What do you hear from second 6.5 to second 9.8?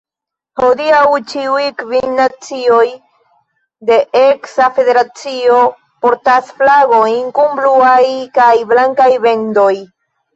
flagojn kun bluaj kaj blankaj bendoj.